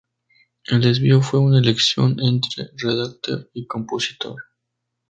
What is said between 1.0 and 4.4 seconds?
fue una elección entre Redactar y Compositor.